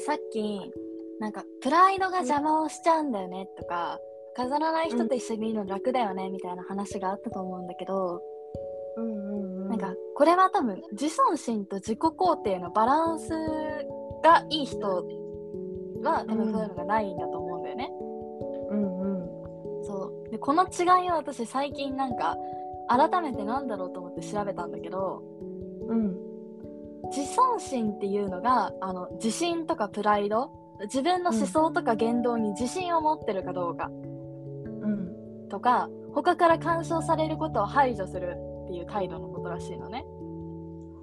[0.00, 0.60] さっき
[1.20, 3.98] なんかプライドが邪魔をしちゃうんだよねとか
[4.34, 8.22] 飾らない人と一緒にいるの楽だよねみたいな話があったと思うんだけど、
[8.96, 13.28] うんうんうん、なんかこれは多分自尊心と自己肯定のバランス
[14.22, 15.04] がいい人
[16.02, 17.90] は多分そういうのがないんだと思うんだよね。
[18.70, 19.84] うんうん。
[19.84, 20.30] そう。
[20.30, 22.36] でこの違いを私最近なんか
[22.88, 25.22] 改めてなんだろうと思って調べたんだけど
[25.88, 26.29] うん
[27.08, 30.50] 自尊心っていうのがあの自信とかプライド
[30.82, 33.90] 自分の思想とか言動に自信を持ってるかどうかう
[34.88, 35.48] ん。
[35.48, 40.04] とか他から干渉されることを排除するっていう態度のことらしいのね。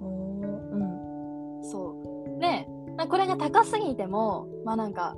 [0.00, 1.64] ほううん。
[1.64, 2.40] そう。
[2.40, 5.16] でまあこれが高すぎてもまあなんか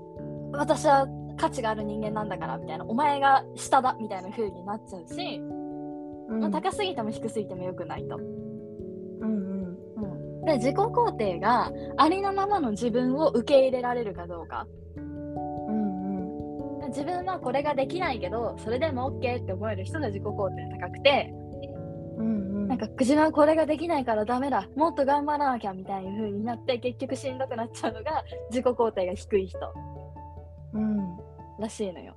[0.52, 1.06] 私は
[1.38, 5.40] 価値がある人間なんだからみたいなお前が下だみたいな風になっちゃうし、
[6.28, 6.40] うん。
[6.40, 8.16] まあ、高すぎても低すぎてもよくないと。
[8.16, 9.59] うんうん
[10.44, 14.66] で自己肯定がありのままの自分を受け入れられるかどうか。
[14.96, 16.88] うんうん。
[16.88, 21.32] 自分はこれができないけどそれでも OK って思える人が自己肯定高くて
[22.18, 22.28] うんう
[22.64, 22.68] ん。
[22.68, 29.58] なんか自分はこれができないからダメだもっと頑張らなきゃみたいな風になって結局しんどくなっちゃうのが自己肯定が低い人
[30.72, 31.16] うん。
[31.58, 32.16] らしいのよ。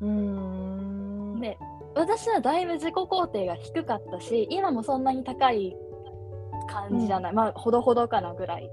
[0.00, 1.40] うん。
[1.40, 1.58] で
[1.94, 5.76] 私はだいぶ自己肯定が低かったし今もそんなに高い
[6.66, 8.70] 感じじゃない、まあほどほどかなぐらい、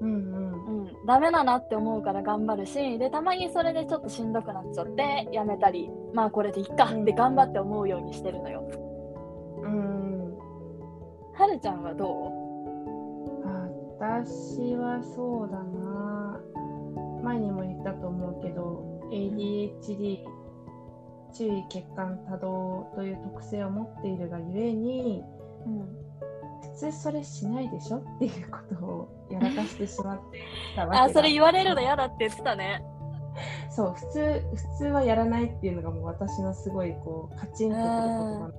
[0.00, 0.84] うんうん。
[0.84, 8.68] うん、ダメだなって思うから頑張るしでたまにそれでちょっとしんどくなっちゃってやめたりまあこれでいっかって頑張って思うようにしてるのよ。
[9.62, 10.38] うん。
[11.34, 12.42] はるちゃんはど
[14.02, 16.40] 私はそうだな。
[17.22, 20.18] 前にも言ったと思うけど ADHD
[21.32, 25.22] 注意欠陥多動という特性を持っているがゆえに
[25.66, 26.01] う、うん、
[26.74, 27.98] 普通それしないでしょ？
[27.98, 30.40] っていうことをやらかしてしまって
[30.74, 31.02] たわけだ。
[31.04, 32.82] あそれ言われるの嫌だって言ってたね。
[33.70, 38.50] そう普通普通はやらないっていうのがもう私のすごいこうカチンとくる言葉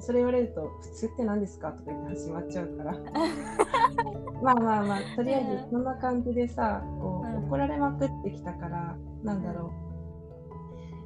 [0.00, 2.92] それ言われると普通って何ですかとか言って始まっちゃうから。
[4.42, 7.44] まあまあまあとりあえずそんな感じでさこううん。
[7.48, 9.72] 怒られまくってきたからなんだろ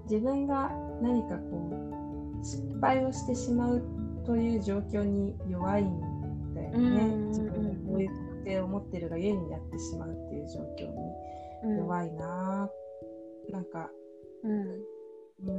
[0.09, 0.13] う。
[0.13, 0.71] 自分が
[1.01, 1.71] 何かこ
[2.41, 3.83] う失敗をしてしまう
[4.27, 6.01] という状況に弱いん
[6.63, 7.29] だようんうんねうん。
[7.29, 11.13] 自分がこういう特性を持ってるがゆえにやってしまうっていう状況に
[11.65, 11.79] うん。
[11.79, 12.71] 弱いな、
[13.51, 13.91] なんか
[14.43, 15.57] うんうーん。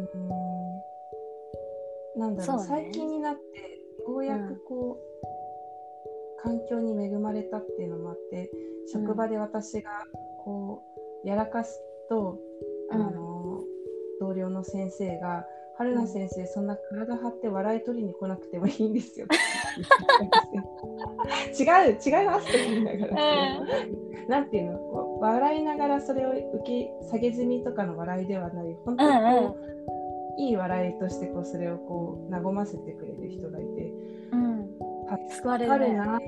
[2.20, 2.64] なんだろうね。
[2.68, 3.42] 最近になって
[4.08, 8.52] ようやくこう、環境に恵まれたっていうのもあって
[8.92, 9.92] 職場で私が
[10.44, 10.84] こ
[11.24, 12.38] うやらかすと、
[12.92, 13.02] うん。
[13.02, 13.64] あの
[14.20, 15.46] 同僚の先生が
[15.78, 19.28] 「春菜先生そんな体張って笑い取りに来なくてもいいんですよ」
[21.60, 23.16] 違う違いますって言いながら、
[24.28, 28.76] なんていうの笑いながらそれを受け下げ済みとかの笑いではない。
[28.86, 29.58] 本当にこ
[30.38, 33.94] う、いい笑いとしてこうそれをこう和ませてくれる人がいて。
[34.32, 34.70] うん。
[35.30, 35.78] 救われるね。
[35.78, 36.20] 助かるな。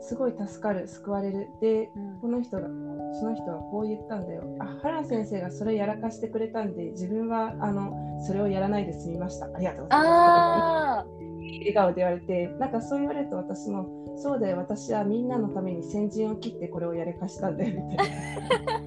[0.00, 0.86] すごい助かる。
[0.86, 1.48] 救われる。
[1.60, 2.20] でうん。
[2.20, 2.68] この人が
[3.14, 4.42] その人はこう言ったんだよ。
[4.58, 7.92] あ原先生がそれやらかしてくれたんで自分はあの
[8.26, 9.46] それをやらないで済みました。
[9.46, 11.26] ありがとうございます。
[11.58, 18.84] 笑顔で言われてなんかそう言われると私もそうだよ私はみんなのために先陣を切ってこれをやらかしたんだよみたいな。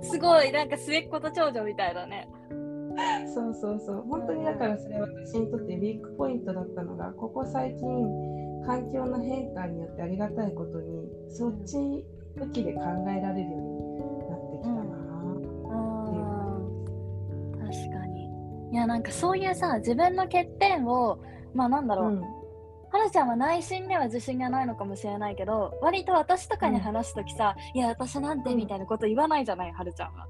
[0.02, 2.28] すごいなんか末っ子と長女みたいだね。
[3.34, 4.04] そうそうそう。
[4.08, 12.04] 本当にだからそれは私にとってウィークポイントだったのがここ最近環境の変化によってありがたいことにそっち
[12.36, 13.60] 向きで考えられるよう
[14.24, 14.82] になってきたな、
[17.64, 18.26] 確かに。
[18.72, 21.18] いやなんかそういうさ自分の欠点を
[21.54, 22.20] まあなんだろう、うん。
[22.20, 22.28] は
[23.04, 30.26] るちゃんは内心では自信がないのかもしれないけど割と私とかに話すときさ、いや私なんてうんみたいなこと言わないじゃないはるちゃんは。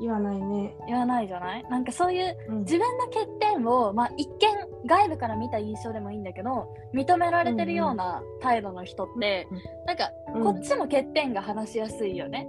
[0.00, 1.64] 言わないね、言わないじゃない？
[1.68, 2.58] なんかそういううん。
[2.60, 9.48] 自分の欠点を、まあ、一見外部から見た印象でもいいんだけど認められてるような態度の人って、
[9.86, 10.44] なんかうん。
[10.44, 12.48] こっちも欠点が話しやすいよね。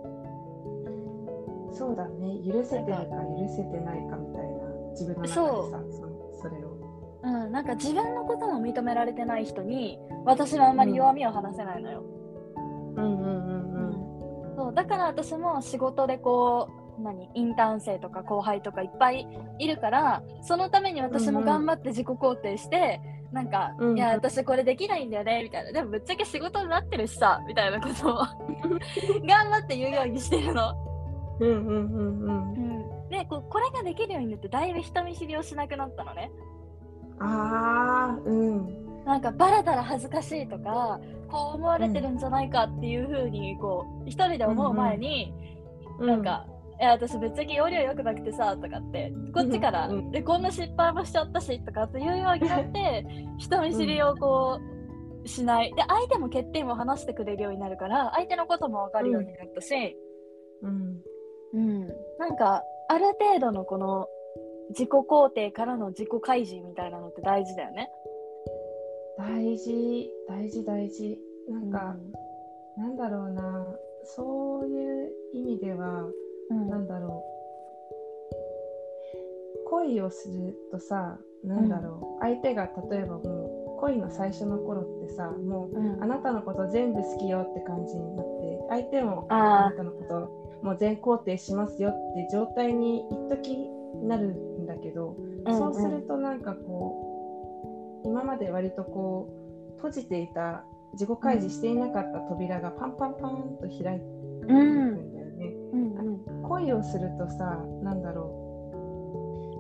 [1.71, 2.39] そうだね。
[2.45, 4.59] 許せてるか許せてないかみたいな
[4.91, 6.69] 自分の中でさそそれを。
[7.21, 12.03] うん、なんか自分のことも認められてない人に私はあんまり弱みを話せないのよ。
[12.95, 13.73] うんうんうん
[14.51, 14.55] うん。
[14.55, 19.27] そうだから私も仕事でこう何インターン生とか後輩とかいっぱい
[19.59, 22.99] いるからそのために私も頑張って自己肯定して、
[23.31, 23.97] なんか、うんうん。
[23.97, 25.71] いや私これできないんだよねみたいな。
[25.71, 28.17] でもぶっちゃけ仕事になってるしさみたいなことを
[29.25, 30.73] 頑張って言うようにしてるの。
[31.39, 32.53] うんうんうんうん。
[32.53, 32.57] う
[33.05, 36.31] ん、でこうこれができるようになってだいぶ人見知りをしなくなったのね。
[37.19, 39.05] ああうん。
[39.05, 40.99] なんかバレたら恥ずかしいとか
[41.29, 45.33] こう思われてるんじゃないかっていうふうにこう一人で思う前に、
[45.99, 53.05] なんか、いや私別に容量良くなくてさとかってこっちから、うんでこんな失敗もしちゃったしとかっていうようになって
[53.37, 54.59] 人見知りをこ
[55.23, 55.73] う、しない。
[55.73, 59.97] で相手も欠点を話してくれるようになるから相手のことも分かるようになったし、
[60.61, 61.01] うん。
[61.53, 61.87] うん。
[62.17, 64.07] なんかある程度のこの
[64.69, 67.89] 自己肯定からの自己開示みたいなのって大事だよね。
[69.17, 70.09] 大事。
[70.27, 71.19] 大事大事。
[71.49, 71.97] なんか、
[72.77, 73.67] なんだろうな。
[74.03, 76.05] そういう意味では、
[76.49, 76.69] うん。
[76.69, 77.39] なんだろう。
[79.69, 86.03] 恋をするとさなんだろう、相手が例えばもう恋の最初の頃ってさもううん。
[86.03, 93.69] あなたのこと全部好きよって感じになって相手もあなたのこともう全肯定しますよって状態に一時
[94.03, 99.29] なるんだけど、うんそうするとなんかこう今まで割とこ
[99.73, 100.63] う閉じていた
[100.93, 105.08] 自己開示していなかった扉がパンパンパンと開いていくん
[106.59, 108.45] 恋をするとさなんだろ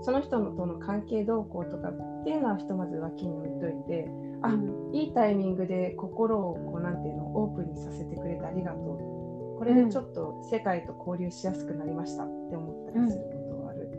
[0.01, 0.03] う。
[0.03, 4.09] その人との関係動向とかっていうのはひとまず脇に置いといて
[4.41, 4.95] あうん。
[4.95, 9.57] いいタイミングで心をこうなんていうのオープンにさせてくれてありがとう。
[9.59, 13.91] これでちょっと世界と交流しやすくなりましたって思ったりすることはある。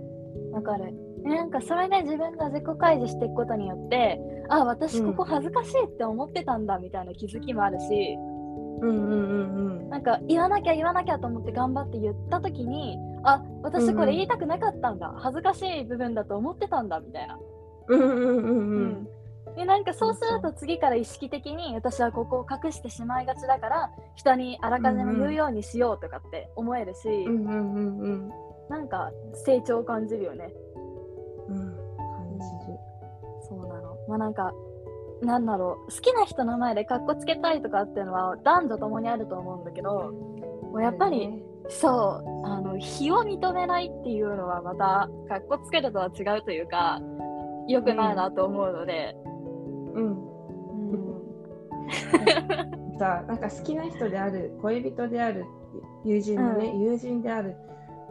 [0.53, 0.94] わかる。
[1.23, 4.19] なんかそれで自分が自己開示していくことによって
[4.49, 8.30] あ私ここ恥ずかしいって思ってたんだみたいな気づきもあるし、うん
[8.81, 17.38] うんうんなんか言わなきゃ言わなきゃと思って頑張って言った時にあ私これ言いたくなかったんだ、恥ずかしい部分だと思ってたんだみたいな。
[17.88, 19.09] うんうんうんうん
[19.56, 28.31] でなんかそうすると次から意識的に私はここを隠してしまいがちだから人にあらかじめ言うようにしようとかって思えるし、うんうんうんうん
[28.71, 29.11] なんか
[29.44, 30.49] 成長を感じるよね。
[31.49, 32.79] うん感じる。
[33.49, 33.97] そうなの。
[34.09, 34.53] まあなんか、
[35.22, 40.12] なんだろう、好きな人の前でかっこつけたいとかっていうのは男女ともにあると思うんだけど、
[40.72, 47.00] もうやっぱり、ねそう、あの、非を認めないっていうのはまた、かっこつけるとは違うというか、
[47.69, 49.14] 良くないなと思うので、
[49.94, 50.05] うん。
[50.90, 51.20] うん。
[52.99, 55.46] さなんか好きな人である恋人である
[56.05, 57.56] 友人のね、う友人である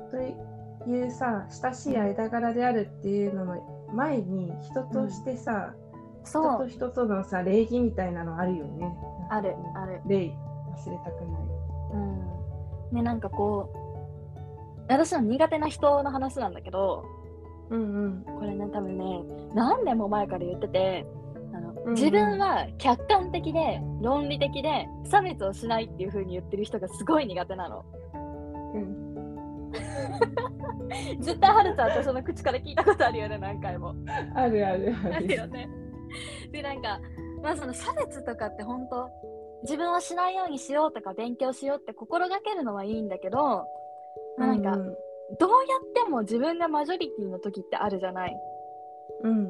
[0.10, 5.89] というさ親しい間柄であるっていうのの前に人としてさ、人
[6.24, 8.96] そう、と人とのさ礼儀みたいなのあるよね。
[9.30, 10.02] ある、ある。
[10.06, 11.42] 礼忘れたくない。
[11.94, 12.96] うん。
[12.96, 13.80] ね、なんかこう、
[14.90, 17.06] 私の苦手な人の話なんだけど、
[17.70, 19.22] うんうんこれね、多分ね、
[19.54, 21.06] 何年も前から言ってて、
[21.54, 27.86] あのうんうん自分は客観的で論理的で差別をしないっていう風に言ってる人がすごい苦手なの。
[28.74, 29.72] うん、
[31.22, 33.96] 絶対はるちゃんとその口から聞いたことあるよね、何回も。
[34.36, 35.20] あるあるあ。
[35.20, 35.70] るよね。
[36.52, 37.00] で、なんか、
[37.42, 39.10] まあその差別とかって本当、
[39.64, 43.38] 自分はしないようにしようとか勉強しようって心がけるのはいいんだけど、
[44.38, 44.96] まあなんか、うん。
[45.38, 48.36] どうやっても自分がマジョリティの時ってあるじゃない？
[49.24, 49.50] うん。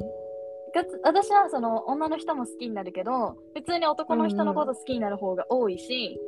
[1.03, 6.19] 私はその女の人も好きになるけど普通に男の人のこと好きになる方が多いし、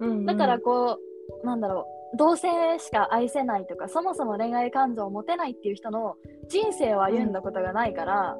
[0.00, 0.10] うん。
[0.10, 0.98] うん、だからこ
[1.42, 2.48] うなんだろう同性
[2.78, 6.16] しか愛せないとかそもそも恋愛感情を持てないっていう人の
[6.48, 8.36] 人生を歩んだことがないから、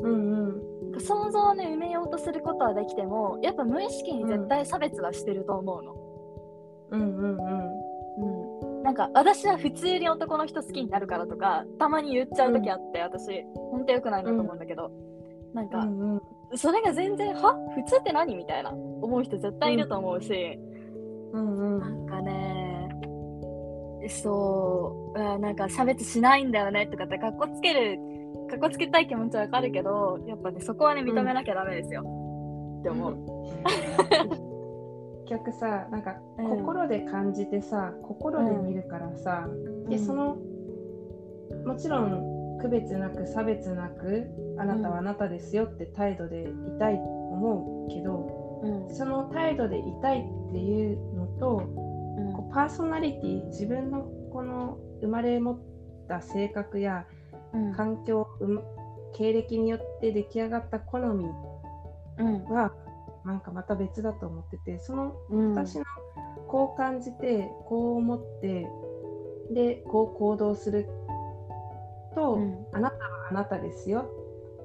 [0.00, 1.00] うんうん。
[1.00, 5.94] 想像をね埋めようとすることはできてもやっぱ無意識に絶対差別はしてると思うの。
[6.90, 7.86] うんうんうん。
[8.18, 13.44] うん、なんか私は普通に男の人好きになるからとかたまに言っちゃう時あって、私。
[13.70, 14.90] 本当良くないなと思うんだけど、
[15.52, 16.22] なんか、うんうん。
[16.54, 17.54] それが全然は？
[17.74, 20.58] 普通って何みたいな思う人絶対いると思うし、
[21.32, 22.88] うんうなんんかね
[24.08, 25.18] そう。
[25.20, 27.98] あなんか差別しないんだよねとかってかっこつける
[28.50, 32.02] かっこつけたい気持ちはわかるけどやっぱねそこはね認めなきゃダメですよ、
[32.80, 33.16] って思う。
[35.28, 39.48] 結局さなんかうん心で感じてさ、心で見るからさ、
[39.88, 40.36] でその
[41.64, 44.26] もちろん区別なく差別なく
[44.58, 46.46] あなたはあなたですよって態度でい
[46.78, 48.94] たいと思うけど、うん。
[48.94, 51.56] その態度でいたいっていうのと
[52.18, 52.32] うん。
[52.32, 54.02] こうパーソナリティ自分の
[54.32, 55.58] この生まれ持っ
[56.08, 57.15] た性格やうん
[57.76, 58.62] 環境、うん
[59.14, 61.24] 経歴によって出来上がった好み
[62.18, 62.44] うん。
[62.44, 62.72] は
[63.24, 65.84] なんかまた別だと思っててそのうん私の
[66.48, 68.68] こう感じてこう思って
[69.50, 70.86] でこう行動する
[72.14, 72.66] と、うん。
[72.72, 74.10] あなたはあなたですよ。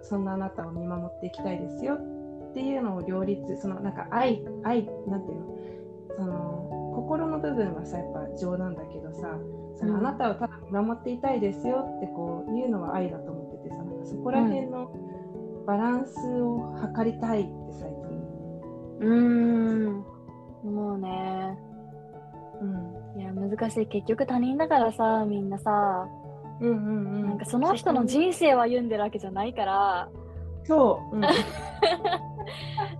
[0.01, 1.93] そんなあなたを見守っていきたいですよ。
[1.95, 5.57] っていうのを両立そのなんか愛愛なんていうの？
[6.17, 9.37] その心の部分はさやっぱ冗談だけどさ
[9.77, 10.07] そのうん。
[10.07, 14.91] あなたをただ見守っていたいですよってこう言うのは愛だと思っててさなんかそこら辺の
[15.65, 18.21] バランスを測りたいって最近。
[18.99, 20.05] うーん。
[20.63, 21.57] もうね。
[22.61, 23.21] うん。
[23.21, 23.87] いや難しい。
[23.87, 26.07] 結局他人だからさみんなさ。
[26.59, 27.27] うんうんうん。
[27.29, 30.09] なんかその人の人生を歩んでるわけじゃないから
[30.63, 31.15] そう。
[31.15, 31.21] うん。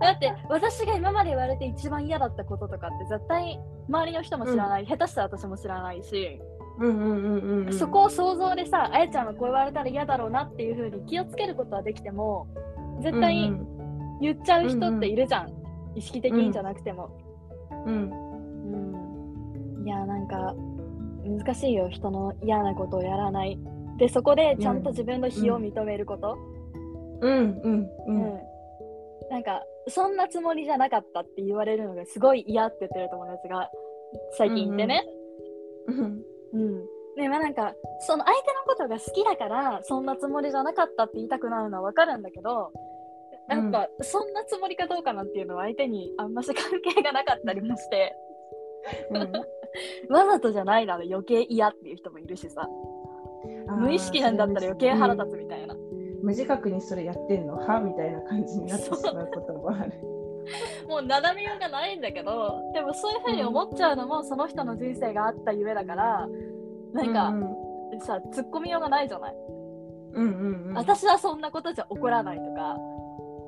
[0.00, 6.40] だって私が今まで言われて一番嫌だったこととかって絶対周りの人も知らない、下手したら私も知らないし、
[6.78, 7.72] うんうんうんうんうん。
[7.72, 12.46] そこを想像でさあやちゃんはこう言われたら嫌だろうなっていう風に気をつけることはできても
[13.00, 13.72] 絶対うん
[14.20, 15.52] 言っちゃう人っているじゃん、
[15.96, 17.10] 意識的にじゃなくても、
[17.86, 18.10] うん。
[19.80, 20.54] うん、いやなんか
[21.24, 21.88] 難しいよ。
[21.88, 23.58] 人の嫌なことをやらない。
[23.96, 26.38] でそこでちゃんと自分の非を認めること、
[27.22, 28.18] うんうんううん。
[28.18, 28.40] ん
[29.30, 33.70] なんかそんなつもりじゃなかったって言われるのがすごい嫌って言ってる友達が
[34.36, 35.04] 最近いてね、
[35.86, 36.86] うんうん。
[37.16, 37.74] でまあなんか
[38.06, 42.72] その相手のことが好きだからそんなつもりじゃなかったって言いたくなるのは分かるんだけど
[43.48, 48.14] やっぱ、そんなつもりかどうかなんていうのは相手にあんまし関係がなかったりもして。
[50.10, 52.68] わざとじゃないなら余計嫌っていう人もいるしさ。
[53.78, 55.74] 無意識なんだったら余計腹立つみたいな、
[56.32, 59.92] 無自覚にそれやってんのはみたいな感じになってしまうこともある。
[60.88, 66.28] もうなだめようがないんだけどでもそういうふうに思っちゃうのもその人の人生があったゆえだから
[66.92, 67.46] なんか、うん
[68.00, 69.34] さ突っ込みようがないじゃない、
[70.14, 72.76] うんうんうん、私はそんなことじゃ怒らないとか、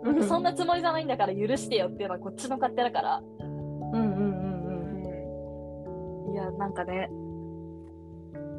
[0.04, 4.08] うんそんなつもりじゃないんだから許してよっていうのはこっちの勝手だから、うんうん
[6.28, 6.34] うん。
[6.34, 7.08] いやなんかね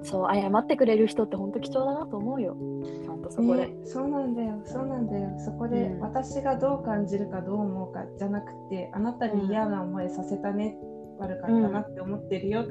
[0.06, 2.56] そう謝ってくれる人って本当貴重だなと思うよ。
[3.04, 4.62] ちゃんとそこで、ね、そうなんだよ。
[4.66, 5.30] そうなんだよ。
[5.40, 6.00] そこでうん。
[6.00, 10.78] 私がどう感じるかどう思うかじゃなくて、あなたに嫌な思いさせたね、
[11.18, 12.66] 悪かったなって思ってるよっ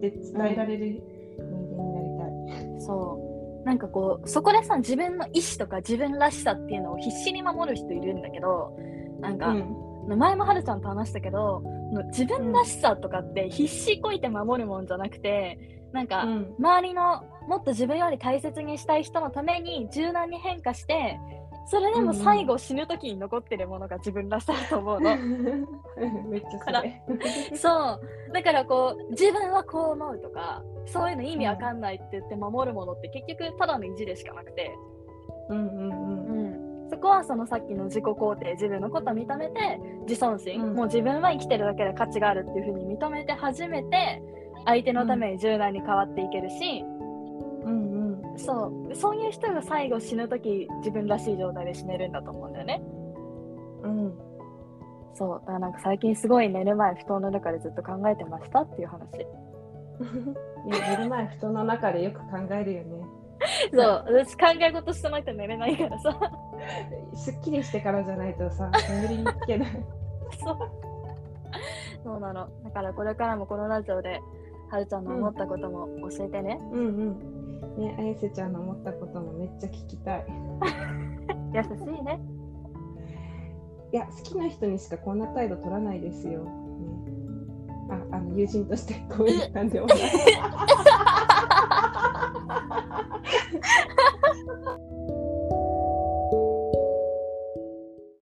[0.00, 1.02] て伝えられる
[1.38, 2.80] 人間になりたい。
[2.80, 3.64] そう。
[3.64, 8.76] なんかこうそこでさ自分の意思とか自分らしさっていうのを必死に守る人いるんだけど
[9.20, 10.18] なんか、うん。
[10.18, 11.62] 前もはるちゃんと話したけど
[12.08, 15.58] 自分らしさとかって必死こいて守るもんじゃなくて
[15.92, 16.54] なんか、うん。
[16.58, 21.18] 周りのもっと自分より大切にしたい人のために柔軟に変化して
[21.70, 25.16] それでも最後死ぬ時に残ってるものが自分らしさだと思うの。
[26.28, 27.02] めっちゃそかられ。
[27.54, 28.00] そう。
[28.32, 34.76] だからこう自分はこう思うとかそういうの意味わかんないって言って守るものって結局ただの意地でしかなくて、
[35.48, 35.90] うんうん
[36.82, 36.90] うん。
[36.90, 40.74] そこはそのさっきの自己肯定自分のことを認めて自尊心、うん。
[40.74, 44.20] もう自分は生きてるだけで価値があるっていうふうに認めて初めて
[44.64, 46.84] 相手のために柔軟に変わっていけるし、
[47.64, 48.38] うんうん。
[48.38, 48.94] そう。
[48.94, 52.82] そういう人が最後死ぬ時自分らしい状態で死ねるんだと思うんだよね。
[53.82, 54.14] うん。
[55.14, 55.40] そう。
[55.40, 59.20] だからなんか最近すごい寝る前布団の中でずっと考えてましたっていう話。
[60.66, 63.04] いや寝る前布団の中でよく考えるよね。
[63.72, 64.04] そう。
[64.06, 66.18] 私考え事してないと寝れないからさ。
[67.14, 69.70] すっきりしてからじゃないとさ眠りにつけない。
[70.42, 70.56] そう。
[72.02, 74.20] そうなのだからこれからもこのラジオで
[74.70, 77.18] はるちゃんの思ったことも教えてね、うんうん。
[77.76, 80.24] ね、あやせちゃんの思ったこともめっちゃ聞きたい。
[81.52, 82.20] 優しいね
[83.92, 86.44] いや、好きな人にしかこんな態度取らないですよ。
[86.44, 86.50] ね、
[88.12, 89.98] あ、あの友人として こういうなんでもない。